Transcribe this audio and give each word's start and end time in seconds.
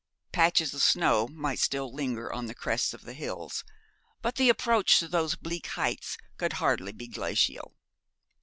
Patches 0.31 0.73
of 0.73 0.81
snow 0.81 1.27
might 1.27 1.59
still 1.59 1.93
linger 1.93 2.33
on 2.33 2.47
the 2.47 2.55
crests 2.55 2.91
of 2.91 3.03
the 3.03 3.13
hills 3.13 3.63
but 4.23 4.33
the 4.33 4.49
approach 4.49 4.97
to 4.97 5.07
those 5.07 5.35
bleak 5.35 5.67
heights 5.67 6.17
could 6.37 6.53
hardly 6.53 6.91
be 6.91 7.07
glacial. 7.07 7.75